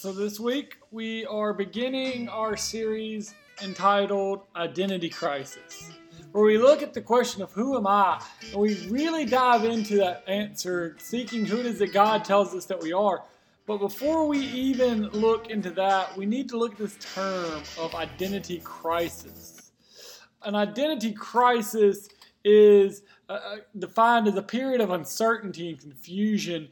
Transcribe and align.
So, 0.00 0.12
this 0.12 0.40
week 0.40 0.78
we 0.90 1.26
are 1.26 1.52
beginning 1.52 2.30
our 2.30 2.56
series 2.56 3.34
entitled 3.62 4.40
Identity 4.56 5.10
Crisis, 5.10 5.90
where 6.32 6.42
we 6.42 6.56
look 6.56 6.82
at 6.82 6.94
the 6.94 7.02
question 7.02 7.42
of 7.42 7.52
who 7.52 7.76
am 7.76 7.86
I? 7.86 8.24
And 8.50 8.62
we 8.62 8.86
really 8.86 9.26
dive 9.26 9.66
into 9.66 9.98
that 9.98 10.24
answer, 10.26 10.96
seeking 10.98 11.44
who 11.44 11.58
it 11.58 11.66
is 11.66 11.78
that 11.80 11.92
God 11.92 12.24
tells 12.24 12.54
us 12.54 12.64
that 12.64 12.80
we 12.80 12.94
are. 12.94 13.24
But 13.66 13.76
before 13.76 14.26
we 14.26 14.38
even 14.38 15.08
look 15.08 15.50
into 15.50 15.70
that, 15.72 16.16
we 16.16 16.24
need 16.24 16.48
to 16.48 16.56
look 16.56 16.72
at 16.72 16.78
this 16.78 16.96
term 17.14 17.62
of 17.78 17.94
identity 17.94 18.62
crisis. 18.64 19.72
An 20.44 20.54
identity 20.54 21.12
crisis 21.12 22.08
is 22.42 23.02
uh, 23.30 23.34
uh, 23.34 23.56
defined 23.78 24.26
as 24.26 24.34
a 24.34 24.42
period 24.42 24.80
of 24.80 24.90
uncertainty 24.90 25.68
and 25.68 25.78
confusion 25.78 26.68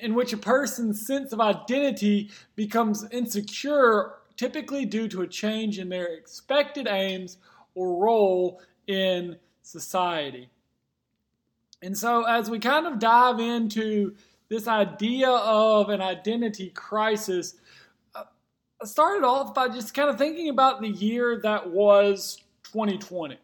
in 0.00 0.14
which 0.14 0.32
a 0.32 0.36
person's 0.36 1.04
sense 1.04 1.32
of 1.32 1.40
identity 1.40 2.30
becomes 2.54 3.04
insecure, 3.10 4.12
typically 4.36 4.84
due 4.84 5.08
to 5.08 5.22
a 5.22 5.26
change 5.26 5.80
in 5.80 5.88
their 5.88 6.06
expected 6.14 6.86
aims 6.86 7.38
or 7.74 7.96
role 7.96 8.60
in 8.86 9.36
society. 9.62 10.48
And 11.82 11.98
so, 11.98 12.22
as 12.22 12.48
we 12.48 12.60
kind 12.60 12.86
of 12.86 13.00
dive 13.00 13.40
into 13.40 14.14
this 14.48 14.68
idea 14.68 15.28
of 15.28 15.88
an 15.88 16.00
identity 16.00 16.70
crisis, 16.70 17.56
uh, 18.14 18.22
I 18.80 18.86
started 18.86 19.26
off 19.26 19.54
by 19.54 19.70
just 19.70 19.92
kind 19.92 20.08
of 20.08 20.18
thinking 20.18 20.50
about 20.50 20.80
the 20.80 20.88
year 20.88 21.40
that 21.42 21.68
was 21.68 22.40
2020 22.62 23.38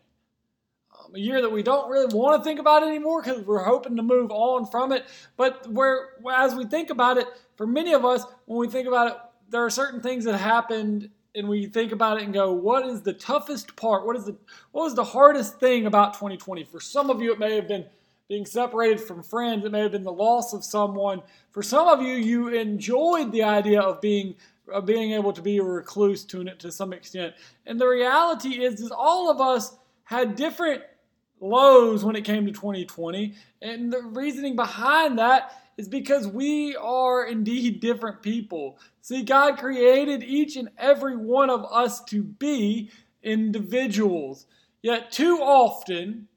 a 1.14 1.18
year 1.18 1.42
that 1.42 1.50
we 1.50 1.62
don't 1.62 1.90
really 1.90 2.14
want 2.14 2.40
to 2.40 2.44
think 2.44 2.58
about 2.58 2.82
anymore 2.82 3.22
because 3.22 3.42
we're 3.42 3.62
hoping 3.62 3.96
to 3.96 4.02
move 4.02 4.30
on 4.30 4.66
from 4.66 4.92
it. 4.92 5.06
But 5.36 5.70
where, 5.70 6.10
as 6.34 6.54
we 6.54 6.64
think 6.64 6.90
about 6.90 7.18
it, 7.18 7.26
for 7.56 7.66
many 7.66 7.92
of 7.92 8.04
us, 8.04 8.24
when 8.46 8.58
we 8.58 8.68
think 8.68 8.88
about 8.88 9.08
it, 9.08 9.16
there 9.50 9.64
are 9.64 9.70
certain 9.70 10.00
things 10.00 10.24
that 10.24 10.38
happened 10.38 11.10
and 11.34 11.48
we 11.48 11.66
think 11.66 11.92
about 11.92 12.18
it 12.18 12.24
and 12.24 12.34
go, 12.34 12.52
what 12.52 12.86
is 12.86 13.02
the 13.02 13.12
toughest 13.12 13.74
part? 13.76 14.04
What 14.06 14.16
is 14.16 14.24
the 14.24 14.36
what 14.72 14.84
was 14.84 14.94
the 14.94 15.04
hardest 15.04 15.58
thing 15.60 15.86
about 15.86 16.14
2020? 16.14 16.64
For 16.64 16.80
some 16.80 17.10
of 17.10 17.20
you, 17.22 17.32
it 17.32 17.38
may 17.38 17.54
have 17.54 17.68
been 17.68 17.86
being 18.28 18.44
separated 18.46 19.00
from 19.00 19.22
friends. 19.22 19.64
It 19.64 19.72
may 19.72 19.80
have 19.80 19.92
been 19.92 20.04
the 20.04 20.12
loss 20.12 20.52
of 20.52 20.64
someone. 20.64 21.22
For 21.50 21.62
some 21.62 21.88
of 21.88 22.02
you, 22.02 22.14
you 22.14 22.48
enjoyed 22.48 23.32
the 23.32 23.42
idea 23.42 23.80
of 23.80 24.00
being 24.00 24.34
of 24.72 24.86
being 24.86 25.12
able 25.12 25.32
to 25.32 25.42
be 25.42 25.58
a 25.58 25.62
recluse 25.62 26.24
to 26.24 26.44
to 26.44 26.70
some 26.70 26.92
extent. 26.92 27.34
And 27.66 27.80
the 27.80 27.86
reality 27.86 28.62
is, 28.64 28.80
is 28.80 28.90
all 28.90 29.30
of 29.30 29.40
us 29.40 29.76
had 30.04 30.36
different 30.36 30.82
lows 31.42 32.04
when 32.04 32.16
it 32.16 32.24
came 32.24 32.46
to 32.46 32.52
2020. 32.52 33.34
And 33.60 33.92
the 33.92 34.02
reasoning 34.02 34.56
behind 34.56 35.18
that 35.18 35.62
is 35.76 35.88
because 35.88 36.26
we 36.26 36.76
are 36.76 37.26
indeed 37.26 37.80
different 37.80 38.22
people. 38.22 38.78
See, 39.00 39.22
God 39.22 39.58
created 39.58 40.22
each 40.22 40.56
and 40.56 40.70
every 40.78 41.16
one 41.16 41.50
of 41.50 41.64
us 41.70 42.02
to 42.04 42.22
be 42.22 42.90
individuals. 43.22 44.46
Yet, 44.82 45.10
too 45.10 45.38
often, 45.38 46.28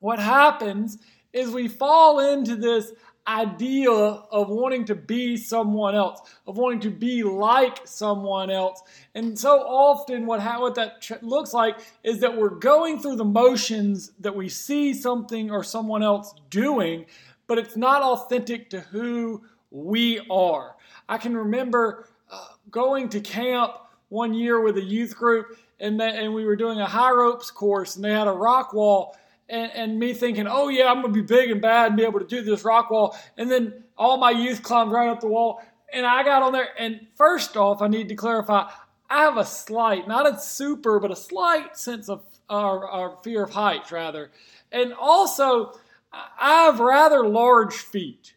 what 0.00 0.18
happens 0.18 0.98
is 1.32 1.50
we 1.50 1.68
fall 1.68 2.20
into 2.20 2.56
this 2.56 2.92
idea 3.28 3.90
of 3.90 4.48
wanting 4.48 4.86
to 4.86 4.94
be 4.94 5.36
someone 5.36 5.94
else, 5.94 6.20
of 6.46 6.56
wanting 6.56 6.80
to 6.80 6.90
be 6.90 7.22
like 7.22 7.80
someone 7.84 8.50
else. 8.50 8.80
And 9.14 9.38
so 9.38 9.58
often, 9.60 10.24
what, 10.24 10.40
how, 10.40 10.62
what 10.62 10.74
that 10.76 11.02
tr- 11.02 11.14
looks 11.20 11.52
like 11.52 11.78
is 12.02 12.20
that 12.20 12.34
we're 12.34 12.48
going 12.48 13.00
through 13.00 13.16
the 13.16 13.24
motions 13.24 14.12
that 14.20 14.34
we 14.34 14.48
see 14.48 14.94
something 14.94 15.50
or 15.50 15.62
someone 15.62 16.02
else 16.02 16.34
doing, 16.48 17.04
but 17.46 17.58
it's 17.58 17.76
not 17.76 18.02
authentic 18.02 18.70
to 18.70 18.80
who 18.80 19.42
we 19.70 20.20
are. 20.30 20.76
I 21.08 21.18
can 21.18 21.36
remember 21.36 22.08
uh, 22.30 22.46
going 22.70 23.10
to 23.10 23.20
camp 23.20 23.72
one 24.08 24.32
year 24.32 24.60
with 24.62 24.78
a 24.78 24.82
youth 24.82 25.14
group, 25.14 25.58
and, 25.80 26.00
and 26.00 26.32
we 26.32 26.46
were 26.46 26.56
doing 26.56 26.80
a 26.80 26.86
high 26.86 27.12
ropes 27.12 27.50
course, 27.50 27.96
and 27.96 28.04
they 28.04 28.12
had 28.12 28.26
a 28.26 28.32
rock 28.32 28.72
wall 28.72 29.16
and, 29.48 29.72
and 29.72 29.98
me 29.98 30.14
thinking, 30.14 30.46
oh 30.46 30.68
yeah, 30.68 30.86
I'm 30.86 31.02
gonna 31.02 31.12
be 31.12 31.22
big 31.22 31.50
and 31.50 31.60
bad 31.60 31.88
and 31.88 31.96
be 31.96 32.04
able 32.04 32.20
to 32.20 32.26
do 32.26 32.42
this 32.42 32.64
rock 32.64 32.90
wall. 32.90 33.16
And 33.36 33.50
then 33.50 33.84
all 33.96 34.16
my 34.18 34.30
youth 34.30 34.62
climbed 34.62 34.92
right 34.92 35.08
up 35.08 35.20
the 35.20 35.28
wall, 35.28 35.62
and 35.92 36.06
I 36.06 36.22
got 36.22 36.42
on 36.42 36.52
there. 36.52 36.68
And 36.78 37.06
first 37.14 37.56
off, 37.56 37.82
I 37.82 37.88
need 37.88 38.08
to 38.08 38.14
clarify, 38.14 38.70
I 39.10 39.22
have 39.22 39.36
a 39.36 39.44
slight, 39.44 40.06
not 40.06 40.32
a 40.32 40.38
super, 40.38 41.00
but 41.00 41.10
a 41.10 41.16
slight 41.16 41.76
sense 41.76 42.08
of 42.08 42.24
or, 42.50 43.18
fear 43.22 43.44
of 43.44 43.50
heights 43.50 43.92
rather, 43.92 44.30
and 44.72 44.94
also 44.94 45.78
I 46.12 46.64
have 46.64 46.80
rather 46.80 47.26
large 47.28 47.74
feet. 47.74 48.34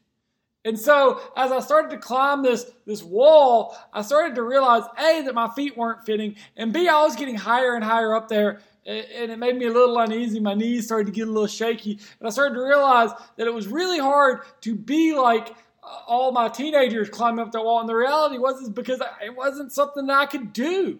And 0.63 0.77
so 0.77 1.21
as 1.35 1.51
I 1.51 1.59
started 1.59 1.91
to 1.91 1.97
climb 1.97 2.44
this, 2.44 2.69
this 2.85 3.01
wall, 3.01 3.75
I 3.94 4.01
started 4.01 4.35
to 4.35 4.44
realize 4.44 4.83
A, 5.00 5.21
that 5.23 5.33
my 5.33 5.50
feet 5.50 5.77
weren't 5.77 6.05
fitting, 6.05 6.35
and 6.57 6.73
B, 6.73 6.88
I 6.88 7.01
was 7.01 7.16
getting 7.16 7.35
higher 7.35 7.73
and 7.73 7.83
higher 7.83 8.13
up 8.13 8.27
there, 8.27 8.59
and 8.86 9.31
it 9.31 9.38
made 9.38 9.58
me 9.58 9.68
a 9.68 9.72
little 9.72 9.97
uneasy. 10.00 10.40
My 10.40 10.53
knees 10.53 10.86
started 10.86 11.06
to 11.06 11.12
get 11.12 11.28
a 11.28 11.31
little 11.31 11.47
shaky, 11.47 12.00
and 12.19 12.28
I 12.28 12.30
started 12.30 12.56
to 12.56 12.62
realize 12.62 13.12
that 13.38 13.47
it 13.47 13.53
was 13.53 13.68
really 13.68 14.00
hard 14.00 14.42
to 14.62 14.75
be 14.75 15.14
like 15.14 15.50
uh, 15.84 16.00
all 16.08 16.31
my 16.31 16.50
teenagers 16.50 17.09
climbing 17.09 17.46
up 17.46 17.52
that 17.52 17.64
wall. 17.64 17.80
And 17.80 17.90
the 17.90 17.96
reality 17.96 18.38
was 18.38 18.62
is 18.62 18.69
because 18.69 19.02
it 19.24 19.36
wasn't 19.36 19.72
something 19.72 20.08
that 20.08 20.18
I 20.18 20.25
could 20.25 20.53
do. 20.53 21.00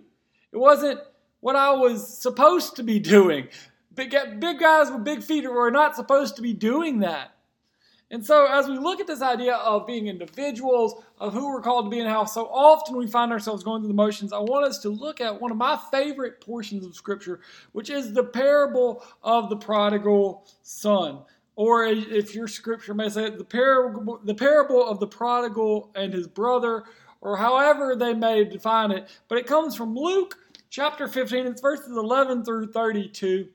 It 0.52 0.58
wasn't 0.58 1.00
what 1.40 1.56
I 1.56 1.72
was 1.72 2.08
supposed 2.22 2.76
to 2.76 2.84
be 2.84 3.00
doing. 3.00 3.48
Big, 3.96 4.16
big 4.40 4.60
guys 4.60 4.90
with 4.90 5.04
big 5.04 5.24
feet 5.24 5.50
were 5.50 5.72
not 5.72 5.96
supposed 5.96 6.36
to 6.38 6.42
be 6.42 6.54
doing 6.54 7.00
that. 7.00 7.32
And 8.12 8.26
so, 8.26 8.46
as 8.46 8.68
we 8.68 8.78
look 8.78 9.00
at 9.00 9.08
this 9.08 9.22
idea 9.22 9.56
of 9.56 9.88
being 9.88 10.08
individuals, 10.08 11.02
of 11.18 11.32
who 11.32 11.48
we're 11.48 11.62
called 11.62 11.86
to 11.86 11.90
be 11.90 12.02
in 12.02 12.08
how 12.08 12.26
so 12.26 12.46
often 12.48 12.98
we 12.98 13.08
find 13.08 13.32
ourselves 13.32 13.64
going 13.64 13.82
through 13.82 13.88
the 13.88 13.94
motions, 13.94 14.34
I 14.34 14.40
want 14.40 14.66
us 14.66 14.80
to 14.80 14.90
look 14.90 15.22
at 15.22 15.40
one 15.40 15.50
of 15.50 15.56
my 15.56 15.80
favorite 15.92 16.42
portions 16.42 16.86
of 16.86 16.94
Scripture, 16.94 17.40
which 17.72 17.90
is 17.90 18.12
the 18.12 18.26
parable 18.26 19.02
of 19.24 19.50
the 19.50 19.56
prodigal 19.56 20.46
son. 20.62 21.20
Or, 21.56 21.86
if 21.86 22.36
your 22.36 22.48
scripture 22.48 22.94
may 22.94 23.08
say 23.08 23.26
it, 23.26 23.38
the 23.38 23.46
parable, 23.46 24.20
the 24.24 24.36
parable 24.36 24.86
of 24.86 25.00
the 25.00 25.08
prodigal 25.08 25.92
and 25.96 26.14
his 26.14 26.28
brother, 26.28 26.84
or 27.22 27.38
however 27.38 27.96
they 27.96 28.14
may 28.14 28.44
define 28.44 28.92
it. 28.92 29.10
But 29.30 29.38
it 29.38 29.48
comes 29.48 29.76
from 29.76 29.96
Luke 29.96 30.38
chapter 30.70 31.08
15, 31.08 31.46
it's 31.46 31.62
verses 31.62 31.96
11 31.96 32.44
through 32.46 32.72
32. 32.72 33.48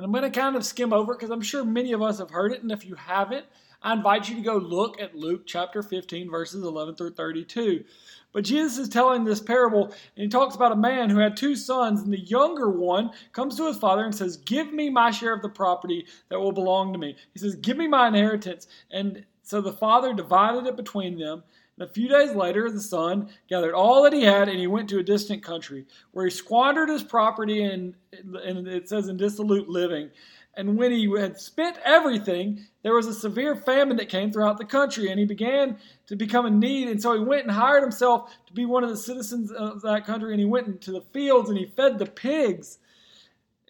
And 0.00 0.06
I'm 0.06 0.12
going 0.12 0.32
to 0.32 0.40
kind 0.40 0.56
of 0.56 0.64
skim 0.64 0.94
over 0.94 1.14
because 1.14 1.28
I'm 1.28 1.42
sure 1.42 1.62
many 1.62 1.92
of 1.92 2.00
us 2.00 2.20
have 2.20 2.30
heard 2.30 2.52
it. 2.52 2.62
And 2.62 2.72
if 2.72 2.86
you 2.86 2.94
haven't, 2.94 3.44
I 3.82 3.92
invite 3.92 4.30
you 4.30 4.36
to 4.36 4.40
go 4.40 4.56
look 4.56 4.98
at 4.98 5.14
Luke 5.14 5.42
chapter 5.44 5.82
15, 5.82 6.30
verses 6.30 6.64
11 6.64 6.94
through 6.94 7.12
32. 7.12 7.84
But 8.32 8.44
Jesus 8.44 8.78
is 8.78 8.88
telling 8.88 9.24
this 9.24 9.40
parable, 9.40 9.84
and 9.88 9.94
he 10.14 10.28
talks 10.28 10.54
about 10.54 10.72
a 10.72 10.76
man 10.76 11.10
who 11.10 11.18
had 11.18 11.36
two 11.36 11.54
sons, 11.54 12.00
and 12.00 12.10
the 12.10 12.20
younger 12.20 12.70
one 12.70 13.10
comes 13.32 13.58
to 13.58 13.66
his 13.66 13.76
father 13.76 14.06
and 14.06 14.14
says, 14.14 14.38
Give 14.38 14.72
me 14.72 14.88
my 14.88 15.10
share 15.10 15.34
of 15.34 15.42
the 15.42 15.50
property 15.50 16.06
that 16.30 16.40
will 16.40 16.52
belong 16.52 16.94
to 16.94 16.98
me. 16.98 17.14
He 17.34 17.38
says, 17.38 17.54
Give 17.56 17.76
me 17.76 17.86
my 17.86 18.08
inheritance. 18.08 18.68
And 18.90 19.26
so 19.42 19.60
the 19.60 19.74
father 19.74 20.14
divided 20.14 20.66
it 20.66 20.76
between 20.76 21.18
them. 21.18 21.42
And 21.78 21.88
a 21.88 21.92
few 21.92 22.08
days 22.08 22.34
later, 22.34 22.70
the 22.70 22.80
son 22.80 23.30
gathered 23.48 23.74
all 23.74 24.02
that 24.02 24.12
he 24.12 24.22
had 24.22 24.48
and 24.48 24.58
he 24.58 24.66
went 24.66 24.88
to 24.90 24.98
a 24.98 25.02
distant 25.02 25.42
country 25.42 25.86
where 26.12 26.26
he 26.26 26.30
squandered 26.30 26.88
his 26.88 27.02
property 27.02 27.64
and, 27.64 27.94
and 28.12 28.68
it 28.68 28.88
says 28.88 29.08
in 29.08 29.16
dissolute 29.16 29.68
living. 29.68 30.10
And 30.56 30.76
when 30.76 30.90
he 30.90 31.08
had 31.16 31.38
spent 31.38 31.78
everything, 31.84 32.66
there 32.82 32.94
was 32.94 33.06
a 33.06 33.14
severe 33.14 33.54
famine 33.54 33.96
that 33.98 34.08
came 34.08 34.32
throughout 34.32 34.58
the 34.58 34.64
country, 34.64 35.08
and 35.08 35.18
he 35.18 35.24
began 35.24 35.78
to 36.06 36.16
become 36.16 36.44
in 36.44 36.58
need. 36.58 36.88
And 36.88 37.00
so 37.00 37.14
he 37.14 37.24
went 37.24 37.44
and 37.44 37.52
hired 37.52 37.82
himself 37.82 38.34
to 38.46 38.52
be 38.52 38.66
one 38.66 38.82
of 38.82 38.90
the 38.90 38.96
citizens 38.96 39.52
of 39.52 39.82
that 39.82 40.06
country, 40.06 40.32
and 40.32 40.40
he 40.40 40.46
went 40.46 40.66
into 40.66 40.90
the 40.90 41.00
fields 41.00 41.48
and 41.48 41.56
he 41.58 41.66
fed 41.66 41.98
the 41.98 42.06
pigs. 42.06 42.78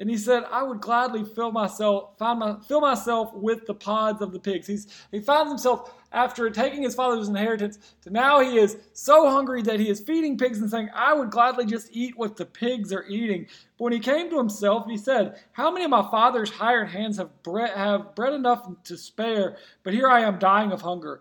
And 0.00 0.08
he 0.08 0.16
said, 0.16 0.44
I 0.50 0.62
would 0.62 0.80
gladly 0.80 1.24
fill 1.24 1.52
myself, 1.52 2.16
find 2.18 2.38
my, 2.38 2.56
fill 2.66 2.80
myself 2.80 3.34
with 3.34 3.66
the 3.66 3.74
pods 3.74 4.22
of 4.22 4.32
the 4.32 4.38
pigs. 4.38 4.66
He's, 4.66 4.86
he 5.12 5.20
finds 5.20 5.50
himself 5.50 5.92
after 6.10 6.48
taking 6.48 6.82
his 6.82 6.94
father's 6.94 7.28
inheritance 7.28 7.78
to 8.02 8.10
now 8.10 8.40
he 8.40 8.56
is 8.56 8.78
so 8.94 9.28
hungry 9.28 9.60
that 9.60 9.78
he 9.78 9.90
is 9.90 10.00
feeding 10.00 10.38
pigs 10.38 10.58
and 10.58 10.70
saying, 10.70 10.88
I 10.94 11.12
would 11.12 11.30
gladly 11.30 11.66
just 11.66 11.90
eat 11.92 12.16
what 12.16 12.38
the 12.38 12.46
pigs 12.46 12.94
are 12.94 13.04
eating. 13.10 13.46
But 13.76 13.84
when 13.84 13.92
he 13.92 14.00
came 14.00 14.30
to 14.30 14.38
himself, 14.38 14.86
he 14.88 14.96
said, 14.96 15.38
How 15.52 15.70
many 15.70 15.84
of 15.84 15.90
my 15.90 16.08
father's 16.10 16.50
hired 16.50 16.88
hands 16.88 17.18
have 17.18 17.42
bread, 17.42 17.76
have 17.76 18.14
bread 18.14 18.32
enough 18.32 18.66
to 18.84 18.96
spare, 18.96 19.58
but 19.82 19.92
here 19.92 20.08
I 20.08 20.20
am 20.20 20.38
dying 20.38 20.72
of 20.72 20.80
hunger? 20.80 21.20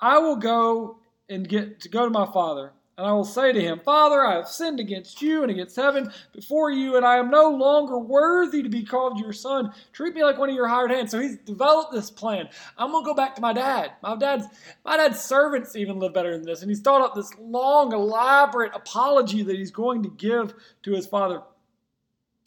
I 0.00 0.16
will 0.16 0.36
go 0.36 0.98
and 1.28 1.46
get 1.46 1.80
to 1.80 1.90
go 1.90 2.04
to 2.04 2.10
my 2.10 2.26
father 2.32 2.72
and 2.96 3.06
I 3.06 3.12
will 3.12 3.24
say 3.24 3.52
to 3.52 3.60
him, 3.60 3.80
Father, 3.80 4.24
I 4.24 4.36
have 4.36 4.46
sinned 4.46 4.78
against 4.78 5.20
you 5.20 5.42
and 5.42 5.50
against 5.50 5.74
heaven 5.74 6.12
before 6.32 6.70
you, 6.70 6.96
and 6.96 7.04
I 7.04 7.16
am 7.16 7.28
no 7.28 7.50
longer 7.50 7.98
worthy 7.98 8.62
to 8.62 8.68
be 8.68 8.84
called 8.84 9.18
your 9.18 9.32
son. 9.32 9.72
Treat 9.92 10.14
me 10.14 10.22
like 10.22 10.38
one 10.38 10.48
of 10.48 10.54
your 10.54 10.68
hired 10.68 10.92
hands. 10.92 11.10
So 11.10 11.18
he's 11.18 11.36
developed 11.38 11.92
this 11.92 12.10
plan. 12.10 12.48
I'm 12.78 12.92
gonna 12.92 13.04
go 13.04 13.14
back 13.14 13.34
to 13.34 13.42
my 13.42 13.52
dad. 13.52 13.92
My 14.02 14.14
dad's 14.14 14.46
my 14.84 14.96
dad's 14.96 15.20
servants 15.20 15.74
even 15.74 15.98
live 15.98 16.14
better 16.14 16.32
than 16.36 16.46
this. 16.46 16.62
And 16.62 16.70
he's 16.70 16.80
thought 16.80 17.02
up 17.02 17.14
this 17.14 17.32
long, 17.40 17.92
elaborate 17.92 18.74
apology 18.74 19.42
that 19.42 19.56
he's 19.56 19.72
going 19.72 20.04
to 20.04 20.10
give 20.10 20.54
to 20.84 20.92
his 20.92 21.06
father. 21.06 21.42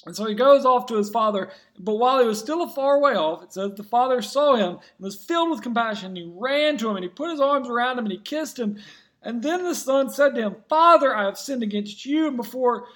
And 0.05 0.15
so 0.15 0.25
he 0.25 0.35
goes 0.35 0.63
off 0.63 0.85
to 0.85 0.95
his 0.95 1.09
father, 1.09 1.51
but 1.77 1.95
while 1.95 2.21
he 2.21 2.25
was 2.25 2.39
still 2.39 2.63
a 2.63 2.69
far 2.69 2.97
way 3.01 3.15
off, 3.15 3.43
it 3.43 3.51
says 3.51 3.73
the 3.75 3.83
father 3.83 4.21
saw 4.21 4.55
him 4.55 4.69
and 4.69 4.79
was 4.99 5.17
filled 5.17 5.49
with 5.49 5.61
compassion. 5.61 6.07
And 6.07 6.17
he 6.17 6.31
ran 6.33 6.77
to 6.77 6.89
him 6.89 6.95
and 6.95 7.03
he 7.03 7.09
put 7.09 7.29
his 7.29 7.41
arms 7.41 7.67
around 7.67 7.99
him 7.99 8.05
and 8.05 8.13
he 8.13 8.19
kissed 8.19 8.57
him. 8.57 8.77
And 9.21 9.41
then 9.41 9.63
the 9.63 9.75
son 9.75 10.09
said 10.09 10.35
to 10.35 10.41
him, 10.41 10.55
Father, 10.69 11.15
I 11.15 11.25
have 11.25 11.37
sinned 11.37 11.63
against 11.63 12.05
you 12.05 12.27
and 12.27 12.37
before 12.37 12.87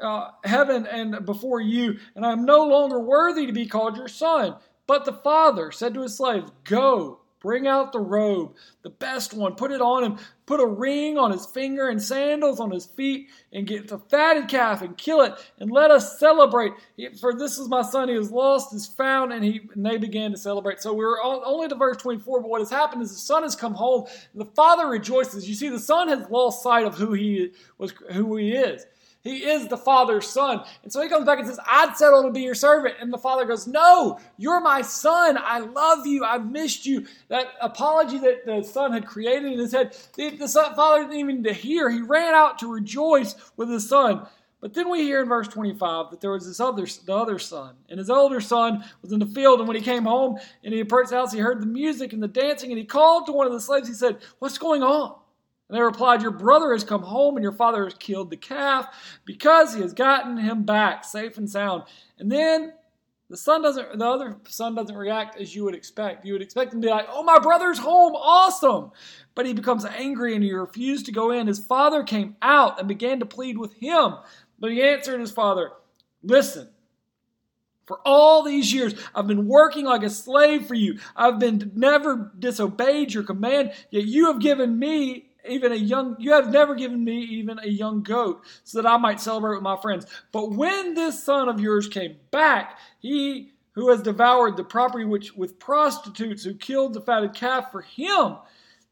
uh, 0.00 0.30
heaven 0.44 0.86
and 0.86 1.24
before 1.24 1.60
you, 1.60 1.98
and 2.14 2.24
I 2.24 2.32
am 2.32 2.44
no 2.44 2.66
longer 2.66 3.00
worthy 3.00 3.46
to 3.46 3.52
be 3.52 3.66
called 3.66 3.96
your 3.96 4.08
son. 4.08 4.56
But 4.86 5.04
the 5.04 5.12
father 5.12 5.70
said 5.70 5.94
to 5.94 6.02
his 6.02 6.16
slaves, 6.16 6.50
Go, 6.64 7.19
bring 7.40 7.66
out 7.66 7.92
the 7.92 7.98
robe, 7.98 8.54
the 8.82 8.90
best 8.90 9.34
one, 9.34 9.54
put 9.54 9.72
it 9.72 9.80
on 9.80 10.04
him, 10.04 10.18
put 10.46 10.60
a 10.60 10.66
ring 10.66 11.16
on 11.18 11.30
his 11.30 11.46
finger 11.46 11.88
and 11.88 12.02
sandals 12.02 12.60
on 12.60 12.70
his 12.70 12.86
feet, 12.86 13.28
and 13.52 13.66
get 13.66 13.88
the 13.88 13.98
fatted 13.98 14.48
calf 14.48 14.82
and 14.82 14.96
kill 14.96 15.22
it, 15.22 15.32
and 15.58 15.70
let 15.70 15.90
us 15.90 16.18
celebrate. 16.18 16.72
For 17.20 17.34
this 17.34 17.58
is 17.58 17.68
my 17.68 17.82
son, 17.82 18.08
he 18.08 18.18
was 18.18 18.30
lost, 18.30 18.74
is 18.74 18.86
found, 18.86 19.32
and 19.32 19.42
he 19.42 19.60
and 19.74 19.84
they 19.84 19.96
began 19.96 20.30
to 20.32 20.36
celebrate. 20.36 20.80
So 20.80 20.92
we're 20.92 21.22
only 21.22 21.68
to 21.68 21.74
verse 21.74 21.96
24, 21.96 22.42
but 22.42 22.48
what 22.48 22.60
has 22.60 22.70
happened 22.70 23.02
is 23.02 23.10
the 23.10 23.16
son 23.16 23.42
has 23.42 23.56
come 23.56 23.74
home, 23.74 24.06
the 24.34 24.44
father 24.44 24.86
rejoices. 24.86 25.48
You 25.48 25.54
see, 25.54 25.68
the 25.68 25.80
son 25.80 26.08
has 26.08 26.28
lost 26.30 26.62
sight 26.62 26.84
of 26.84 26.96
who 26.96 27.12
he 27.14 27.52
was, 27.78 27.92
who 28.12 28.36
he 28.36 28.52
is. 28.52 28.84
He 29.22 29.44
is 29.44 29.68
the 29.68 29.76
Father's 29.76 30.26
son. 30.26 30.64
And 30.82 30.90
so 30.90 31.02
he 31.02 31.08
comes 31.08 31.26
back 31.26 31.38
and 31.38 31.46
says, 31.46 31.60
I'd 31.66 31.96
settle 31.96 32.22
to 32.22 32.30
be 32.30 32.40
your 32.40 32.54
servant. 32.54 32.94
And 33.00 33.12
the 33.12 33.18
Father 33.18 33.44
goes, 33.44 33.66
No, 33.66 34.18
you're 34.38 34.60
my 34.60 34.80
son. 34.80 35.38
I 35.38 35.58
love 35.58 36.06
you. 36.06 36.24
I've 36.24 36.50
missed 36.50 36.86
you. 36.86 37.06
That 37.28 37.48
apology 37.60 38.18
that 38.18 38.46
the 38.46 38.62
son 38.62 38.92
had 38.92 39.06
created 39.06 39.52
in 39.52 39.58
his 39.58 39.72
head, 39.72 39.94
the, 40.14 40.30
the 40.30 40.48
son, 40.48 40.74
Father 40.74 41.04
didn't 41.04 41.18
even 41.18 41.44
to 41.44 41.52
hear. 41.52 41.90
He 41.90 42.00
ran 42.00 42.34
out 42.34 42.58
to 42.60 42.72
rejoice 42.72 43.34
with 43.56 43.68
his 43.68 43.86
son. 43.86 44.26
But 44.60 44.74
then 44.74 44.90
we 44.90 45.02
hear 45.02 45.22
in 45.22 45.28
verse 45.28 45.48
25 45.48 46.10
that 46.10 46.20
there 46.20 46.32
was 46.32 46.46
this 46.46 46.60
other, 46.60 46.86
the 47.06 47.14
other 47.14 47.38
son, 47.38 47.76
and 47.88 47.98
his 47.98 48.10
older 48.10 48.40
son 48.40 48.84
was 49.00 49.10
in 49.10 49.18
the 49.18 49.26
field. 49.26 49.58
And 49.58 49.66
when 49.66 49.76
he 49.76 49.82
came 49.82 50.04
home 50.04 50.38
and 50.62 50.74
he 50.74 50.80
approached 50.80 51.10
the 51.10 51.16
house, 51.16 51.32
he 51.32 51.38
heard 51.38 51.62
the 51.62 51.66
music 51.66 52.12
and 52.12 52.22
the 52.22 52.28
dancing, 52.28 52.70
and 52.70 52.78
he 52.78 52.84
called 52.84 53.26
to 53.26 53.32
one 53.32 53.46
of 53.46 53.52
the 53.52 53.60
slaves. 53.60 53.88
He 53.88 53.94
said, 53.94 54.18
"What's 54.38 54.58
going 54.58 54.82
on?" 54.82 55.14
And 55.70 55.78
they 55.78 55.82
replied, 55.82 56.20
Your 56.20 56.32
brother 56.32 56.72
has 56.72 56.82
come 56.82 57.04
home, 57.04 57.36
and 57.36 57.44
your 57.44 57.52
father 57.52 57.84
has 57.84 57.94
killed 57.94 58.30
the 58.30 58.36
calf 58.36 58.88
because 59.24 59.72
he 59.72 59.80
has 59.82 59.92
gotten 59.92 60.36
him 60.36 60.64
back 60.64 61.04
safe 61.04 61.38
and 61.38 61.48
sound. 61.48 61.84
And 62.18 62.30
then 62.30 62.72
the 63.28 63.36
son 63.36 63.62
doesn't 63.62 63.96
the 63.96 64.04
other 64.04 64.36
son 64.48 64.74
doesn't 64.74 64.96
react 64.96 65.36
as 65.36 65.54
you 65.54 65.62
would 65.62 65.76
expect. 65.76 66.26
You 66.26 66.32
would 66.32 66.42
expect 66.42 66.74
him 66.74 66.82
to 66.82 66.88
be 66.88 66.90
like, 66.90 67.06
Oh, 67.08 67.22
my 67.22 67.38
brother's 67.38 67.78
home, 67.78 68.14
awesome. 68.16 68.90
But 69.36 69.46
he 69.46 69.52
becomes 69.52 69.84
angry 69.84 70.34
and 70.34 70.42
he 70.42 70.52
refused 70.52 71.06
to 71.06 71.12
go 71.12 71.30
in. 71.30 71.46
His 71.46 71.60
father 71.60 72.02
came 72.02 72.34
out 72.42 72.80
and 72.80 72.88
began 72.88 73.20
to 73.20 73.26
plead 73.26 73.56
with 73.56 73.72
him. 73.74 74.14
But 74.58 74.72
he 74.72 74.82
answered 74.82 75.20
his 75.20 75.30
father, 75.30 75.70
Listen, 76.24 76.68
for 77.86 78.00
all 78.04 78.42
these 78.42 78.72
years, 78.72 78.94
I've 79.14 79.28
been 79.28 79.46
working 79.46 79.84
like 79.84 80.02
a 80.02 80.10
slave 80.10 80.66
for 80.66 80.74
you. 80.74 80.98
I've 81.14 81.38
been 81.38 81.70
never 81.76 82.32
disobeyed 82.36 83.14
your 83.14 83.22
command, 83.22 83.72
yet 83.90 84.06
you 84.06 84.26
have 84.26 84.40
given 84.40 84.76
me 84.76 85.29
even 85.48 85.72
a 85.72 85.76
young 85.76 86.16
you 86.18 86.32
have 86.32 86.50
never 86.50 86.74
given 86.74 87.02
me 87.04 87.20
even 87.22 87.58
a 87.58 87.68
young 87.68 88.02
goat 88.02 88.42
so 88.64 88.80
that 88.80 88.88
I 88.88 88.96
might 88.96 89.20
celebrate 89.20 89.54
with 89.54 89.62
my 89.62 89.76
friends. 89.80 90.06
But 90.32 90.50
when 90.52 90.94
this 90.94 91.22
son 91.22 91.48
of 91.48 91.60
yours 91.60 91.88
came 91.88 92.16
back, 92.30 92.78
he 93.00 93.52
who 93.72 93.90
has 93.90 94.02
devoured 94.02 94.56
the 94.56 94.64
property 94.64 95.04
which 95.04 95.34
with 95.34 95.58
prostitutes 95.58 96.44
who 96.44 96.54
killed 96.54 96.94
the 96.94 97.00
fatted 97.00 97.34
calf 97.34 97.70
for 97.70 97.82
him, 97.82 98.36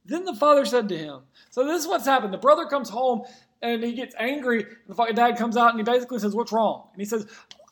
then 0.05 0.25
the 0.25 0.35
father 0.35 0.65
said 0.65 0.89
to 0.89 0.97
him. 0.97 1.21
So 1.51 1.65
this 1.65 1.83
is 1.83 1.89
what's 1.89 2.07
happened. 2.07 2.33
The 2.33 2.39
brother 2.39 2.67
comes 2.67 2.89
home 2.89 3.23
and 3.61 3.83
he 3.83 3.93
gets 3.93 4.15
angry. 4.19 4.65
The 4.87 4.95
father 4.95 5.13
dad 5.13 5.37
comes 5.37 5.57
out 5.57 5.71
and 5.71 5.79
he 5.79 5.85
basically 5.85 6.21
says, 6.21 6.35
"What's 6.35 6.53
wrong?" 6.53 6.89
And 6.93 7.01
he 7.01 7.07
says, 7.07 7.27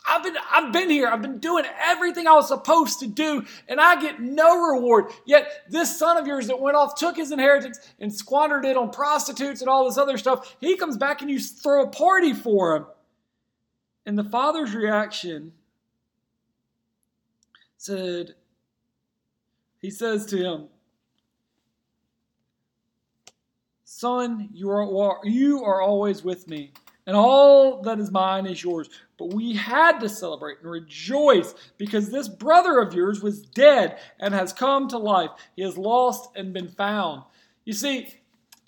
I've 0.06 0.23
been, 0.23 0.37
I've 0.50 0.73
been 0.73 0.88
here. 0.88 1.08
I've 1.08 1.23
been 1.23 1.38
doing 1.38 1.64
everything 1.81 2.26
I 2.26 2.35
was 2.35 2.49
supposed 2.49 3.00
to 3.00 3.06
do, 3.06 3.44
and 3.69 3.81
I 3.81 4.00
get 4.00 4.20
no 4.20 4.73
reward. 4.73 5.06
Yet 5.25 5.64
this 5.69 5.99
son 5.99 6.17
of 6.17 6.26
yours 6.26 6.47
that 6.47 6.61
went 6.61 6.76
off, 6.76 6.94
took 6.94 7.17
his 7.17 7.32
inheritance, 7.32 7.79
and 7.99 8.14
squandered 8.14 8.64
it 8.64 8.76
on 8.76 8.91
prostitutes 8.91 9.61
and 9.61 9.69
all 9.69 9.85
this 9.85 9.99
other 9.99 10.17
stuff, 10.17 10.56
he 10.61 10.76
comes 10.76 10.97
back 10.97 11.23
and 11.23 11.31
you 11.31 11.41
throw 11.41 11.85
a 11.85 11.88
party 11.88 12.32
for 12.32 12.76
him. 12.76 12.87
And 14.05 14.17
the 14.17 14.25
father's 14.25 14.75
reaction 14.75 15.53
said, 17.76 18.35
he 19.81 19.91
says 19.91 20.26
to 20.26 20.37
him, 20.37 20.69
Son, 23.85 24.50
you 24.53 24.70
are, 24.70 25.19
you 25.25 25.64
are 25.64 25.81
always 25.81 26.23
with 26.23 26.47
me 26.47 26.73
and 27.06 27.17
all 27.17 27.82
that 27.82 27.99
is 27.99 28.11
mine 28.11 28.47
is 28.47 28.62
yours. 28.62 28.88
But 29.19 29.32
we 29.32 29.55
had 29.55 30.00
to 30.00 30.08
celebrate 30.08 30.58
and 30.61 30.70
rejoice 30.70 31.55
because 31.79 32.11
this 32.11 32.29
brother 32.29 32.81
of 32.81 32.94
yours 32.94 33.23
was 33.23 33.41
dead 33.41 33.99
and 34.19 34.35
has 34.35 34.53
come 34.53 34.88
to 34.88 34.99
life. 34.99 35.31
He 35.55 35.62
has 35.62 35.79
lost 35.79 36.31
and 36.37 36.53
been 36.53 36.69
found. 36.69 37.23
You 37.64 37.73
see, 37.73 38.08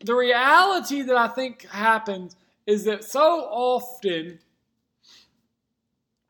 the 0.00 0.14
reality 0.14 1.02
that 1.02 1.16
I 1.16 1.28
think 1.28 1.66
happens 1.66 2.36
is 2.66 2.84
that 2.84 3.04
so 3.04 3.40
often 3.50 4.38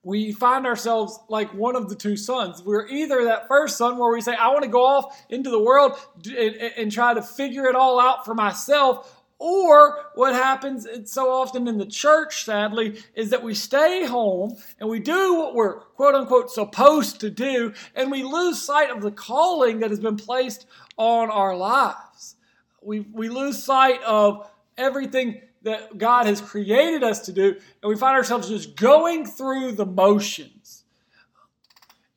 we 0.03 0.33
find 0.33 0.65
ourselves 0.65 1.19
like 1.29 1.53
one 1.53 1.77
of 1.77 1.89
the 1.89 1.95
two 1.95 2.17
sons. 2.17 2.63
We're 2.63 2.87
either 2.87 3.25
that 3.25 3.49
first 3.49 3.77
son 3.77 3.99
where 3.99 4.11
we 4.11 4.21
say, 4.21 4.35
I 4.35 4.49
want 4.49 4.63
to 4.63 4.71
go 4.71 4.87
off 4.87 5.21
into 5.29 5.51
the 5.51 5.59
world 5.59 5.99
and, 6.25 6.57
and, 6.77 6.93
try 6.93 7.13
to 7.13 7.21
figure 7.21 7.67
it 7.67 7.75
all 7.75 8.01
out 8.01 8.25
for 8.25 8.35
myself, 8.35 9.18
or 9.39 10.07
what 10.15 10.35
happens 10.35 10.87
so 11.05 11.31
often 11.31 11.69
in 11.69 11.79
the 11.79 11.87
church, 11.87 12.45
sadly, 12.45 13.01
is 13.15 13.31
that 13.31 13.43
we 13.43 13.55
stay 13.55 14.05
home 14.05 14.57
and 14.81 14.89
we 14.89 14.99
do 14.99 15.35
what 15.35 15.55
we're 15.55 15.81
quote 15.81 16.15
unquote 16.15 16.51
supposed 16.51 17.21
to 17.21 17.31
do, 17.31 17.73
and 17.95 18.11
we 18.11 18.25
lose 18.25 18.61
sight 18.61 18.91
of 18.91 19.01
the 19.01 19.13
calling 19.13 19.81
that 19.81 19.91
has 19.91 20.01
been 20.01 20.17
placed 20.17 20.67
on 20.97 21.31
our 21.31 21.57
lives. 21.57 22.37
We, 22.83 23.01
we 23.01 23.29
lose 23.29 23.63
sight 23.63 24.03
of 24.03 24.51
everything 24.77 25.41
that 25.63 25.99
God 25.99 26.27
has 26.27 26.41
created 26.41 27.05
us 27.05 27.21
to 27.27 27.33
do, 27.33 27.57
and 27.83 27.89
we 27.89 27.97
find 27.97 28.17
ourselves 28.17 28.49
just 28.49 28.77
going 28.77 29.25
through 29.25 29.73
the 29.73 29.87
motions. 29.87 30.85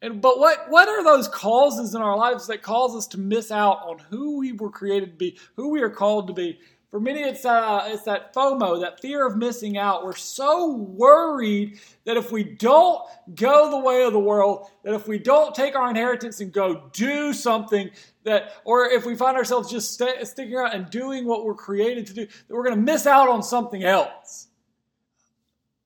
And 0.01 0.19
but 0.19 0.39
what 0.39 0.65
what 0.69 0.89
are 0.89 1.03
those 1.03 1.27
causes 1.27 1.93
in 1.93 2.01
our 2.01 2.17
lives 2.17 2.47
that 2.47 2.63
cause 2.63 2.95
us 2.95 3.05
to 3.07 3.19
miss 3.19 3.51
out 3.51 3.81
on 3.83 3.99
who 3.99 4.39
we 4.39 4.51
were 4.51 4.71
created 4.71 5.11
to 5.11 5.17
be, 5.17 5.37
who 5.55 5.69
we 5.69 5.81
are 5.81 5.91
called 5.91 6.25
to 6.27 6.33
be, 6.33 6.59
for 6.91 6.99
many, 6.99 7.21
it's, 7.21 7.45
uh, 7.45 7.85
it's 7.87 8.03
that 8.03 8.35
FOMO, 8.35 8.81
that 8.81 8.99
fear 8.99 9.25
of 9.25 9.37
missing 9.37 9.77
out. 9.77 10.03
We're 10.03 10.13
so 10.13 10.75
worried 10.75 11.79
that 12.03 12.17
if 12.17 12.33
we 12.33 12.43
don't 12.43 13.01
go 13.33 13.71
the 13.71 13.79
way 13.79 14.03
of 14.03 14.11
the 14.11 14.19
world, 14.19 14.67
that 14.83 14.93
if 14.93 15.07
we 15.07 15.17
don't 15.17 15.55
take 15.55 15.73
our 15.73 15.89
inheritance 15.89 16.41
and 16.41 16.51
go 16.51 16.89
do 16.91 17.31
something, 17.31 17.89
that, 18.25 18.55
or 18.65 18.89
if 18.89 19.05
we 19.05 19.15
find 19.15 19.37
ourselves 19.37 19.71
just 19.71 19.97
st- 19.97 20.27
sticking 20.27 20.53
around 20.53 20.73
and 20.73 20.89
doing 20.89 21.25
what 21.25 21.45
we're 21.45 21.55
created 21.55 22.07
to 22.07 22.13
do, 22.13 22.25
that 22.25 22.53
we're 22.53 22.63
going 22.63 22.75
to 22.75 22.81
miss 22.81 23.07
out 23.07 23.29
on 23.29 23.41
something 23.41 23.83
else. 23.83 24.47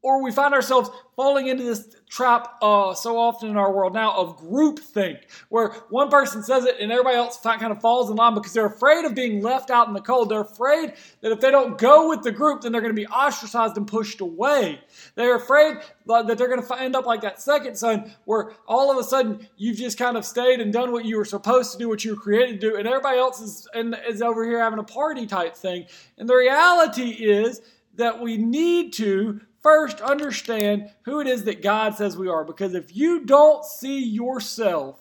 Or 0.05 0.21
we 0.21 0.31
find 0.31 0.53
ourselves 0.53 0.91
falling 1.15 1.47
into 1.47 1.63
this 1.63 1.95
trap 2.07 2.57
uh, 2.61 2.93
so 2.93 3.17
often 3.17 3.49
in 3.49 3.57
our 3.57 3.73
world 3.73 3.91
now 3.91 4.15
of 4.15 4.39
groupthink, 4.39 5.17
where 5.49 5.69
one 5.89 6.09
person 6.09 6.43
says 6.43 6.63
it 6.63 6.75
and 6.79 6.91
everybody 6.91 7.17
else 7.17 7.39
kind 7.41 7.71
of 7.71 7.81
falls 7.81 8.11
in 8.11 8.15
line 8.15 8.35
because 8.35 8.53
they're 8.53 8.67
afraid 8.67 9.03
of 9.03 9.15
being 9.15 9.41
left 9.41 9.71
out 9.71 9.87
in 9.87 9.95
the 9.95 10.01
cold. 10.01 10.29
They're 10.29 10.41
afraid 10.41 10.93
that 11.21 11.31
if 11.31 11.39
they 11.39 11.49
don't 11.49 11.79
go 11.79 12.07
with 12.07 12.21
the 12.21 12.31
group, 12.31 12.61
then 12.61 12.71
they're 12.71 12.81
going 12.81 12.95
to 12.95 13.01
be 13.01 13.07
ostracized 13.07 13.77
and 13.77 13.87
pushed 13.87 14.21
away. 14.21 14.79
They're 15.15 15.37
afraid 15.37 15.77
that 16.05 16.37
they're 16.37 16.49
going 16.49 16.61
to 16.61 16.79
end 16.79 16.95
up 16.95 17.07
like 17.07 17.21
that 17.21 17.41
second 17.41 17.75
son, 17.75 18.13
where 18.25 18.51
all 18.67 18.91
of 18.91 18.99
a 18.99 19.03
sudden 19.03 19.47
you've 19.57 19.77
just 19.77 19.97
kind 19.97 20.17
of 20.17 20.23
stayed 20.23 20.59
and 20.59 20.71
done 20.71 20.91
what 20.91 21.05
you 21.05 21.17
were 21.17 21.25
supposed 21.25 21.71
to 21.71 21.79
do, 21.79 21.89
what 21.89 22.05
you 22.05 22.13
were 22.13 22.21
created 22.21 22.61
to 22.61 22.69
do, 22.69 22.75
and 22.77 22.87
everybody 22.87 23.17
else 23.17 23.41
is, 23.41 23.67
is 24.07 24.21
over 24.21 24.45
here 24.45 24.61
having 24.61 24.77
a 24.77 24.83
party 24.83 25.25
type 25.25 25.55
thing. 25.55 25.87
And 26.19 26.29
the 26.29 26.35
reality 26.35 27.09
is 27.09 27.63
that 27.95 28.19
we 28.21 28.37
need 28.37 28.93
to 28.93 29.39
first 29.65 29.99
understand 29.99 30.91
who 31.05 31.19
it 31.19 31.25
is 31.25 31.45
that 31.45 31.63
God 31.63 31.95
says 31.95 32.15
we 32.15 32.29
are. 32.29 32.43
Because 32.43 32.75
if 32.75 32.95
you 32.95 33.25
don't 33.25 33.65
see 33.65 33.99
yourself 33.99 34.99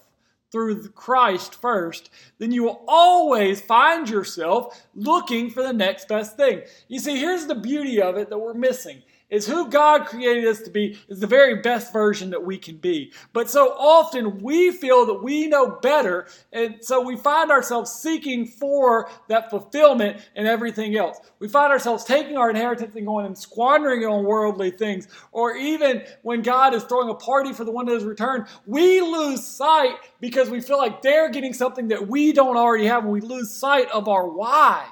through 0.51 0.89
Christ 0.89 1.55
first, 1.61 2.09
then 2.39 2.51
you 2.51 2.63
will 2.63 2.83
always 2.89 3.61
find 3.61 4.09
yourself 4.09 4.87
looking 4.95 5.51
for 5.51 5.63
the 5.63 5.75
next 5.75 6.09
best 6.09 6.39
thing. 6.39 6.63
You 6.89 6.99
see, 6.99 7.19
here's 7.19 7.45
the 7.45 7.55
beauty 7.55 8.01
of 8.01 8.17
it 8.17 8.31
that 8.31 8.39
we're 8.39 8.55
missing 8.55 9.03
is 9.35 9.47
who 9.47 9.69
God 9.69 10.07
created 10.07 10.47
us 10.47 10.61
to 10.63 10.71
be 10.71 10.97
is 11.09 11.19
the 11.19 11.27
very 11.27 11.57
best 11.57 11.93
version 11.93 12.31
that 12.31 12.45
we 12.45 12.57
can 12.57 12.77
be. 12.77 13.13
But 13.33 13.51
so 13.51 13.75
often 13.77 14.39
we 14.39 14.71
feel 14.71 15.05
that 15.07 15.25
we 15.25 15.49
know 15.49 15.79
better, 15.83 16.29
and 16.53 16.77
so 16.81 17.01
we 17.01 17.17
find 17.17 17.51
ourselves 17.51 17.91
seeking 17.91 18.47
for 18.47 19.11
that 19.29 19.51
fulfillment 19.51 20.19
in 20.37 20.47
everything 20.47 20.97
else. 20.97 21.19
We 21.41 21.49
find 21.49 21.73
ourselves 21.73 22.05
taking 22.05 22.37
our 22.37 22.49
inheritance 22.49 22.95
and 22.95 23.05
going 23.05 23.27
and 23.27 23.37
squandering 23.37 24.03
it 24.03 24.07
on 24.07 24.25
worldly 24.25 24.71
things, 24.71 25.09
or 25.33 25.57
even 25.57 26.05
when 26.23 26.43
God 26.43 26.73
is 26.73 26.85
throwing 26.85 27.09
a 27.11 27.15
party 27.15 27.53
for 27.53 27.65
the 27.65 27.73
one 27.73 27.87
that 27.87 27.95
has 27.95 28.05
returned, 28.05 28.47
we 28.67 29.01
lose 29.01 29.45
sight 29.45 29.97
because 30.21 30.49
we 30.49 30.61
feel 30.61 30.79
like 30.79 31.03
they're 31.03 31.31
getting 31.31 31.53
something 31.53 31.89
that 31.89 32.07
we 32.07 32.33
don't 32.33 32.57
already 32.57 32.87
have, 32.87 33.03
and 33.03 33.13
we 33.13 33.21
lose 33.21 33.51
sight 33.51 33.91
of 33.91 34.07
our 34.07 34.29
why. 34.29 34.87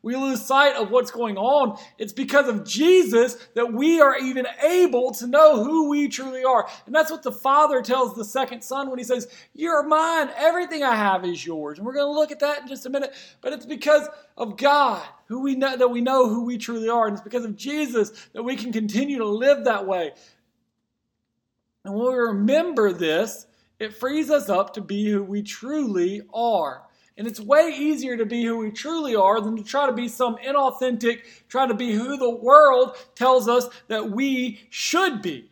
We 0.00 0.14
lose 0.14 0.46
sight 0.46 0.76
of 0.76 0.90
what's 0.90 1.10
going 1.10 1.36
on. 1.36 1.76
It's 1.98 2.12
because 2.12 2.46
of 2.48 2.64
Jesus 2.64 3.34
that 3.54 3.72
we 3.72 4.00
are 4.00 4.16
even 4.16 4.46
able 4.62 5.10
to 5.14 5.26
know 5.26 5.64
who 5.64 5.88
we 5.88 6.08
truly 6.08 6.44
are. 6.44 6.68
And 6.86 6.94
that's 6.94 7.10
what 7.10 7.24
the 7.24 7.32
Father 7.32 7.82
tells 7.82 8.14
the 8.14 8.24
second 8.24 8.62
son 8.62 8.90
when 8.90 8.98
he 8.98 9.04
says, 9.04 9.26
You're 9.54 9.82
mine. 9.82 10.30
Everything 10.36 10.84
I 10.84 10.94
have 10.94 11.24
is 11.24 11.44
yours. 11.44 11.78
And 11.78 11.86
we're 11.86 11.94
going 11.94 12.06
to 12.06 12.18
look 12.18 12.30
at 12.30 12.38
that 12.40 12.62
in 12.62 12.68
just 12.68 12.86
a 12.86 12.90
minute. 12.90 13.12
But 13.40 13.52
it's 13.52 13.66
because 13.66 14.06
of 14.36 14.56
God 14.56 15.04
who 15.26 15.40
we 15.40 15.56
know 15.56 15.76
that 15.76 15.88
we 15.88 16.00
know 16.00 16.28
who 16.28 16.44
we 16.44 16.58
truly 16.58 16.88
are. 16.88 17.08
And 17.08 17.14
it's 17.14 17.24
because 17.24 17.44
of 17.44 17.56
Jesus 17.56 18.12
that 18.34 18.44
we 18.44 18.54
can 18.54 18.72
continue 18.72 19.18
to 19.18 19.26
live 19.26 19.64
that 19.64 19.86
way. 19.86 20.12
And 21.84 21.94
when 21.94 22.06
we 22.06 22.14
remember 22.14 22.92
this, 22.92 23.46
it 23.80 23.94
frees 23.94 24.30
us 24.30 24.48
up 24.48 24.74
to 24.74 24.80
be 24.80 25.10
who 25.10 25.24
we 25.24 25.42
truly 25.42 26.22
are. 26.32 26.87
And 27.18 27.26
it's 27.26 27.40
way 27.40 27.74
easier 27.76 28.16
to 28.16 28.24
be 28.24 28.44
who 28.44 28.58
we 28.58 28.70
truly 28.70 29.16
are 29.16 29.40
than 29.40 29.56
to 29.56 29.64
try 29.64 29.86
to 29.86 29.92
be 29.92 30.06
some 30.06 30.36
inauthentic, 30.36 31.22
try 31.48 31.66
to 31.66 31.74
be 31.74 31.92
who 31.92 32.16
the 32.16 32.30
world 32.30 32.96
tells 33.16 33.48
us 33.48 33.68
that 33.88 34.12
we 34.12 34.60
should 34.70 35.20
be. 35.20 35.50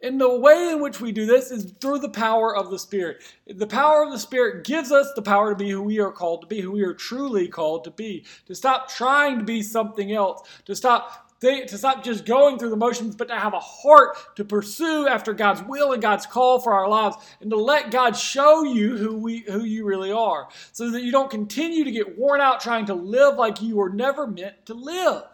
And 0.00 0.20
the 0.20 0.38
way 0.38 0.70
in 0.70 0.80
which 0.80 1.00
we 1.00 1.12
do 1.12 1.26
this 1.26 1.50
is 1.50 1.72
through 1.80 1.98
the 1.98 2.10
power 2.10 2.54
of 2.54 2.70
the 2.70 2.78
Spirit. 2.78 3.22
The 3.46 3.66
power 3.66 4.04
of 4.04 4.12
the 4.12 4.18
Spirit 4.18 4.64
gives 4.64 4.92
us 4.92 5.10
the 5.16 5.22
power 5.22 5.50
to 5.50 5.56
be 5.56 5.70
who 5.70 5.82
we 5.82 5.98
are 5.98 6.12
called 6.12 6.42
to 6.42 6.46
be, 6.46 6.60
who 6.60 6.72
we 6.72 6.82
are 6.82 6.94
truly 6.94 7.48
called 7.48 7.84
to 7.84 7.90
be. 7.90 8.24
To 8.46 8.54
stop 8.54 8.88
trying 8.88 9.38
to 9.38 9.44
be 9.44 9.62
something 9.62 10.12
else, 10.12 10.46
to 10.66 10.76
stop 10.76 11.33
to 11.40 11.78
stop 11.78 12.02
just 12.02 12.24
going 12.24 12.58
through 12.58 12.70
the 12.70 12.76
motions, 12.76 13.14
but 13.14 13.28
to 13.28 13.36
have 13.36 13.54
a 13.54 13.60
heart 13.60 14.36
to 14.36 14.44
pursue 14.44 15.06
after 15.06 15.34
God's 15.34 15.62
will 15.62 15.92
and 15.92 16.00
God's 16.00 16.26
call 16.26 16.58
for 16.58 16.72
our 16.72 16.88
lives, 16.88 17.16
and 17.40 17.50
to 17.50 17.56
let 17.56 17.90
God 17.90 18.16
show 18.16 18.64
you 18.64 18.96
who 18.96 19.16
we 19.16 19.40
who 19.40 19.64
you 19.64 19.84
really 19.84 20.12
are, 20.12 20.48
so 20.72 20.90
that 20.90 21.02
you 21.02 21.12
don't 21.12 21.30
continue 21.30 21.84
to 21.84 21.90
get 21.90 22.18
worn 22.18 22.40
out 22.40 22.60
trying 22.60 22.86
to 22.86 22.94
live 22.94 23.36
like 23.36 23.60
you 23.60 23.76
were 23.76 23.90
never 23.90 24.26
meant 24.26 24.64
to 24.66 24.74
live. 24.74 25.24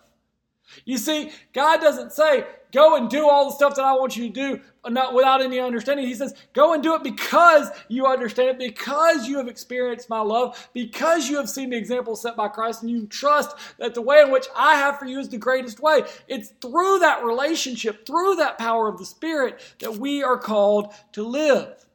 You 0.85 0.99
see, 0.99 1.33
God 1.53 1.81
doesn't 1.81 2.13
say, 2.13 2.47
go 2.73 2.97
and 2.97 3.11
do 3.11 3.29
all 3.29 3.47
the 3.47 3.55
stuff 3.55 3.75
that 3.75 3.85
I 3.85 3.93
want 3.95 4.17
you 4.17 4.29
to 4.29 4.33
do 4.33 4.61
not 4.89 5.15
without 5.15 5.43
any 5.43 5.59
understanding. 5.59 6.07
He 6.07 6.15
says, 6.15 6.35
go 6.53 6.73
and 6.73 6.83
do 6.83 6.95
it 6.95 7.03
because 7.03 7.71
you 7.89 8.07
understand 8.07 8.49
it, 8.49 8.59
because 8.59 9.29
you 9.29 9.37
have 9.39 9.49
experienced 9.49 10.09
my 10.09 10.21
love, 10.21 10.71
because 10.73 11.29
you 11.29 11.37
have 11.37 11.51
seen 11.51 11.71
the 11.71 11.77
example 11.77 12.17
set 12.17 12.37
by 12.37 12.49
Christ, 12.49 12.83
and 12.83 12.91
you 12.91 13.07
trust 13.07 13.57
that 13.79 13.95
the 13.95 14.01
way 14.01 14.23
in 14.23 14.31
which 14.31 14.47
I 14.57 14.77
have 14.77 14.99
for 14.99 15.05
you 15.05 15.19
is 15.19 15.29
the 15.29 15.39
greatest 15.39 15.81
way. 15.81 16.03
It's 16.29 16.51
through 16.61 17.01
that 17.01 17.25
relationship, 17.25 18.07
through 18.07 18.37
that 18.37 18.59
power 18.59 18.89
of 18.89 18.99
the 18.99 19.05
Spirit, 19.05 19.61
that 19.81 19.97
we 19.97 20.23
are 20.23 20.39
called 20.39 20.95
to 21.13 21.23
live. 21.23 21.87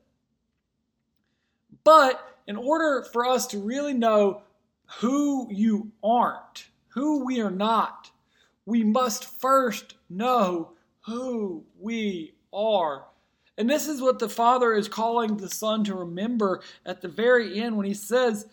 But 1.83 2.21
in 2.47 2.57
order 2.57 3.05
for 3.11 3.25
us 3.25 3.47
to 3.47 3.59
really 3.59 3.93
know 3.93 4.43
who 4.99 5.47
you 5.51 5.91
aren't, 6.03 6.67
who 6.89 7.25
we 7.25 7.41
are 7.41 7.51
not, 7.51 8.11
we 8.65 8.83
must 8.83 9.25
first 9.39 9.95
know 10.09 10.71
who 11.01 11.63
we 11.79 12.33
are. 12.51 13.05
And 13.57 13.69
this 13.69 13.87
is 13.87 14.01
what 14.01 14.19
the 14.19 14.29
Father 14.29 14.73
is 14.73 14.87
calling 14.87 15.37
the 15.37 15.49
Son 15.49 15.83
to 15.85 15.95
remember 15.95 16.61
at 16.85 17.01
the 17.01 17.07
very 17.07 17.61
end 17.61 17.77
when 17.77 17.85
he 17.85 17.93
says 17.93 18.47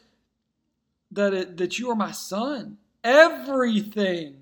that, 1.11 1.35
it, 1.35 1.57
that 1.57 1.79
you 1.79 1.91
are 1.91 1.97
my 1.97 2.13
Son. 2.13 2.79
Everything 3.03 4.42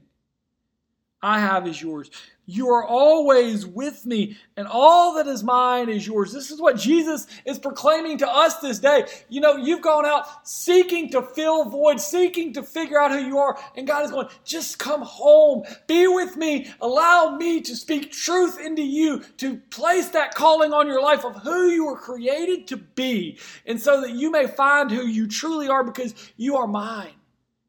I 1.22 1.38
have 1.38 1.66
is 1.66 1.80
yours. 1.80 2.10
You 2.46 2.70
are 2.70 2.84
always 2.84 3.64
with 3.64 4.04
me, 4.06 4.36
and 4.56 4.66
all 4.66 5.14
that 5.14 5.28
is 5.28 5.44
mine 5.44 5.88
is 5.88 6.04
yours. 6.04 6.32
This 6.32 6.50
is 6.50 6.60
what 6.60 6.76
Jesus 6.76 7.28
is 7.44 7.60
proclaiming 7.60 8.18
to 8.18 8.28
us 8.28 8.56
this 8.56 8.80
day. 8.80 9.04
You 9.28 9.40
know, 9.40 9.54
you've 9.54 9.82
gone 9.82 10.04
out 10.04 10.48
seeking 10.48 11.10
to 11.10 11.22
fill 11.22 11.66
void, 11.66 12.00
seeking 12.00 12.52
to 12.54 12.64
figure 12.64 12.98
out 12.98 13.12
who 13.12 13.18
you 13.18 13.38
are, 13.38 13.56
and 13.76 13.86
God 13.86 14.04
is 14.04 14.10
going, 14.10 14.28
just 14.44 14.80
come 14.80 15.02
home. 15.02 15.62
Be 15.86 16.08
with 16.08 16.36
me. 16.36 16.72
Allow 16.80 17.36
me 17.36 17.60
to 17.60 17.76
speak 17.76 18.10
truth 18.10 18.58
into 18.58 18.82
you, 18.82 19.20
to 19.36 19.58
place 19.70 20.08
that 20.08 20.34
calling 20.34 20.72
on 20.72 20.88
your 20.88 21.02
life 21.02 21.24
of 21.24 21.36
who 21.36 21.68
you 21.68 21.86
were 21.86 21.98
created 21.98 22.66
to 22.68 22.78
be, 22.78 23.38
and 23.66 23.80
so 23.80 24.00
that 24.00 24.10
you 24.10 24.30
may 24.30 24.48
find 24.48 24.90
who 24.90 25.06
you 25.06 25.28
truly 25.28 25.68
are 25.68 25.84
because 25.84 26.14
you 26.36 26.56
are 26.56 26.66
mine. 26.66 27.12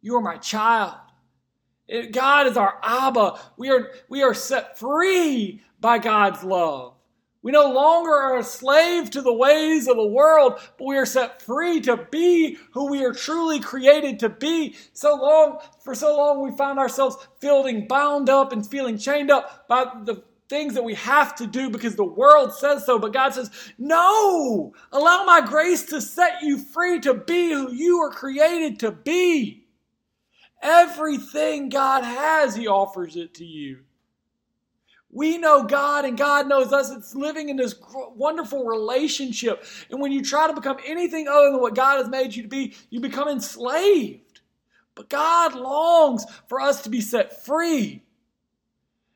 You 0.02 0.16
are 0.16 0.22
my 0.22 0.38
child. 0.38 0.96
God 2.12 2.48
is 2.48 2.58
our 2.58 2.80
Abba. 2.84 3.40
We 3.58 3.70
are, 3.70 3.92
we 4.10 4.24
are 4.24 4.34
set 4.34 4.80
free 4.80 5.62
by 5.80 6.00
God's 6.00 6.44
love. 6.44 6.96
We 7.44 7.52
no 7.52 7.72
longer 7.72 8.12
are 8.12 8.38
a 8.38 8.44
slave 8.44 9.10
to 9.12 9.22
the 9.22 9.34
ways 9.34 9.88
of 9.88 9.98
the 9.98 10.08
world, 10.08 10.60
but 10.78 10.86
we 10.86 10.96
are 10.96 11.08
set 11.08 11.42
free 11.42 11.82
to 11.82 11.98
be 12.12 12.58
who 12.72 12.92
we 12.92 13.04
are 13.04 13.14
truly 13.14 13.60
created 13.60 14.20
to 14.20 14.30
be. 14.30 14.76
So 14.94 15.16
long, 15.16 15.60
for 15.84 15.96
so 15.96 16.16
long, 16.16 16.44
we 16.44 16.56
found 16.56 16.78
ourselves 16.78 17.18
feeling 17.40 17.88
bound 17.88 18.30
up 18.30 18.52
and 18.52 18.66
feeling 18.66 18.98
chained 18.98 19.32
up 19.32 19.68
by 19.68 19.86
the 20.04 20.24
things 20.50 20.76
that 20.76 20.84
we 20.84 20.94
have 20.94 21.34
to 21.34 21.48
do 21.48 21.70
because 21.70 21.96
the 21.96 22.04
world 22.04 22.54
says 22.54 22.86
so. 22.86 23.00
But 23.00 23.14
God 23.14 23.34
says, 23.34 23.50
no, 23.80 24.74
allow 24.92 25.24
my 25.24 25.42
grace 25.42 25.86
to 25.86 26.00
set 26.00 26.44
you 26.44 26.60
free 26.60 27.00
to 27.00 27.16
be 27.16 27.54
who 27.54 27.74
you 27.74 28.00
are 28.00 28.12
created 28.12 28.80
to 28.82 28.92
be. 28.92 29.61
Everything 30.62 31.70
God 31.70 32.04
has, 32.04 32.56
He 32.56 32.68
offers 32.68 33.16
it 33.16 33.34
to 33.36 33.46
you. 33.46 33.80
We 35.14 35.38
know 35.38 35.64
God 35.64 36.06
and 36.06 36.18
God 36.18 36.48
knows 36.48 36.72
us. 36.72 36.90
It's 36.90 37.14
living 37.16 37.50
in 37.50 37.58
this 37.58 37.76
wonderful 38.16 38.64
relationship. 38.64 39.66
And 39.90 40.00
when 40.00 40.12
you 40.12 40.24
try 40.24 40.48
to 40.48 40.54
become 40.54 40.78
anything 40.86 41.28
other 41.28 41.52
than 41.52 41.60
what 41.60 41.76
God 41.76 41.98
has 41.98 42.08
made 42.08 42.34
you 42.34 42.44
to 42.44 42.50
be, 42.50 42.76
you 42.90 43.02
become 43.02 43.28
enslaved. 43.28 44.40
But 44.96 45.10
God 45.10 45.54
longs 45.56 46.26
for 46.48 46.62
us 46.62 46.84
to 46.84 46.90
be 46.90 47.02
set 47.02 47.46
free. 47.46 48.04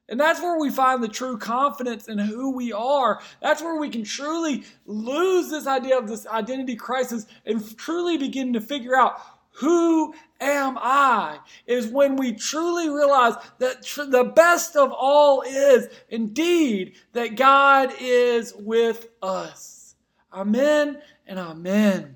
And 0.08 0.20
that's 0.20 0.42
where 0.42 0.60
we 0.60 0.70
find 0.70 1.02
the 1.02 1.08
true 1.08 1.38
confidence 1.38 2.08
in 2.08 2.20
who 2.20 2.56
we 2.56 2.72
are. 2.72 3.22
That's 3.42 3.62
where 3.62 3.80
we 3.80 3.90
can 3.90 4.04
truly 4.04 4.64
lose 4.86 5.50
this 5.50 5.66
idea 5.66 5.98
of 5.98 6.08
this 6.08 6.28
identity 6.28 6.76
crisis 6.76 7.26
and 7.46 7.76
truly 7.78 8.18
begin 8.18 8.54
to 8.54 8.62
figure 8.62 8.96
out 8.96 9.20
who 9.58 10.14
am 10.40 10.78
I? 10.80 11.40
Is 11.66 11.88
when 11.88 12.16
we 12.16 12.34
truly 12.34 12.90
realize 12.90 13.36
that 13.60 13.84
tr- 13.84 14.04
the 14.04 14.26
best 14.26 14.76
of 14.76 14.92
all 14.92 15.42
is 15.42 15.88
indeed 16.10 16.96
that 17.14 17.36
God 17.36 17.94
is 18.00 18.54
with 18.56 19.08
us. 19.22 19.96
Amen 20.34 21.02
and 21.28 21.40
amen. 21.40 22.14